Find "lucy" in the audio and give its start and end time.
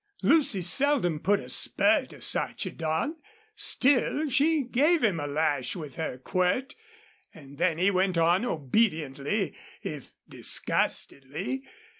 0.23-0.63